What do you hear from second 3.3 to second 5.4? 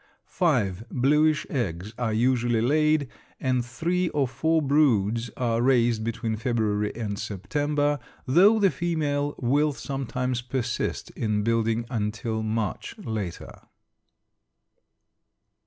and three or four broods